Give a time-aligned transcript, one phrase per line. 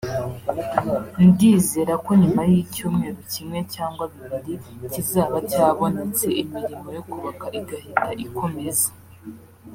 [1.27, 4.55] ndizera ko nyuma y’icyumweru kimwe cyangwa bibiri
[4.91, 8.89] kizaba cyabonetse imirimo yo kubaka igahita ikomeza